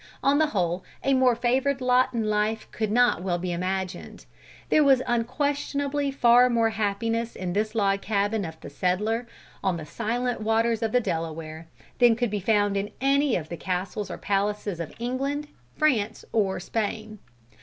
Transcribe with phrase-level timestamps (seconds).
[0.23, 4.25] On the whole a more favored lot in life could not well be imagined.
[4.69, 9.27] There was unquestionably far more happiness in this log cabin of the settler,
[9.63, 11.67] on the silent waters of the Delaware,
[11.99, 16.59] than could be found in any of the castles or palaces of England, France, or
[16.59, 17.19] Spain.